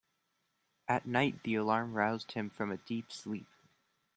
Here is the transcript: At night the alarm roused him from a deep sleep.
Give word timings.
At 0.87 1.05
night 1.05 1.43
the 1.43 1.53
alarm 1.53 1.93
roused 1.93 2.31
him 2.31 2.49
from 2.49 2.71
a 2.71 2.77
deep 2.77 3.11
sleep. 3.11 3.45